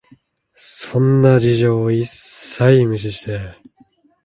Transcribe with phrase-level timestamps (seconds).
[0.55, 3.39] そんな事情を一切無視して、